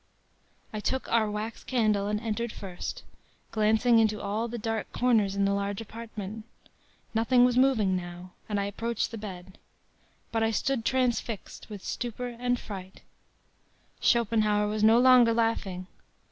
“I 0.73 0.79
took 0.79 1.07
our 1.11 1.29
wax 1.29 1.63
candle 1.63 2.07
and 2.07 2.19
entered 2.19 2.51
first, 2.51 3.03
glancing 3.51 3.99
into 3.99 4.19
all 4.19 4.47
the 4.47 4.57
dark 4.57 4.91
corners 4.91 5.35
in 5.35 5.45
the 5.45 5.53
large 5.53 5.79
apartment. 5.79 6.43
Nothing 7.13 7.45
was 7.45 7.55
moving 7.55 7.95
now, 7.95 8.31
and 8.49 8.59
I 8.59 8.65
approached 8.65 9.11
the 9.11 9.19
bed. 9.19 9.59
But 10.31 10.41
I 10.41 10.49
stood 10.49 10.85
transfixed 10.85 11.69
with 11.69 11.85
stupor 11.85 12.29
and 12.29 12.59
fright: 12.59 13.01
“Schopenhauer 13.99 14.67
was 14.67 14.83
no 14.83 14.97
longer 14.97 15.35
laughing! 15.35 15.85